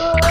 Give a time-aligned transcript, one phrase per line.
[0.00, 0.27] Oh.